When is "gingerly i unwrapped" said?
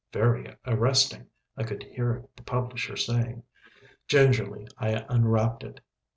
4.07-5.63